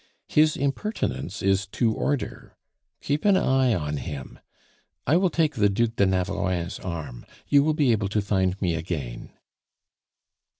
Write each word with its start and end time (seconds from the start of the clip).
His 0.27 0.57
impertinence 0.57 1.43
is 1.43 1.67
to 1.67 1.93
order; 1.93 2.57
keep 3.01 3.23
an 3.23 3.37
eye 3.37 3.71
on 3.75 3.97
him. 3.97 4.39
I 5.05 5.15
will 5.15 5.29
take 5.29 5.53
the 5.53 5.69
Duc 5.69 5.95
de 5.95 6.07
Navarrein's 6.07 6.79
arm. 6.79 7.23
You 7.47 7.63
will 7.63 7.75
be 7.75 7.91
able 7.91 8.09
to 8.09 8.21
find 8.23 8.59
me 8.59 8.73
again." 8.73 9.29